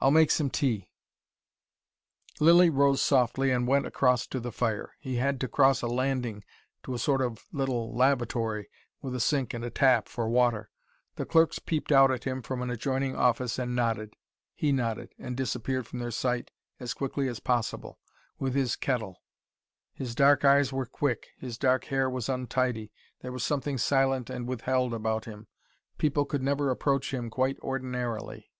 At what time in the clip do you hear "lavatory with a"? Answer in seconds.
7.96-9.20